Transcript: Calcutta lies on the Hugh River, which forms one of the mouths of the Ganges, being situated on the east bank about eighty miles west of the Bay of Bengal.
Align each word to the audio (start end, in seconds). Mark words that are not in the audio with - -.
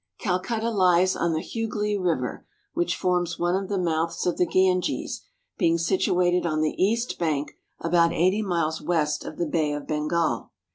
Calcutta 0.17 0.71
lies 0.71 1.15
on 1.15 1.33
the 1.33 1.43
Hugh 1.43 1.69
River, 2.01 2.43
which 2.73 2.95
forms 2.95 3.37
one 3.37 3.55
of 3.55 3.69
the 3.69 3.77
mouths 3.77 4.25
of 4.25 4.37
the 4.37 4.47
Ganges, 4.47 5.21
being 5.59 5.77
situated 5.77 6.43
on 6.43 6.61
the 6.61 6.73
east 6.83 7.19
bank 7.19 7.51
about 7.79 8.11
eighty 8.11 8.41
miles 8.41 8.81
west 8.81 9.23
of 9.23 9.37
the 9.37 9.45
Bay 9.45 9.71
of 9.73 9.85
Bengal. 9.85 10.49